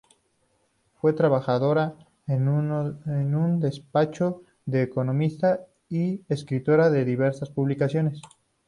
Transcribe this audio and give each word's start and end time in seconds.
Fue 0.99 1.13
trabajadora 1.13 1.93
en 2.25 2.47
un 2.49 3.59
despacho 3.59 4.41
de 4.65 4.81
economistas 4.81 5.59
y 5.89 6.23
escritora 6.27 6.87
en 6.87 7.05
diversas 7.05 7.51
publicaciones. 7.51 8.19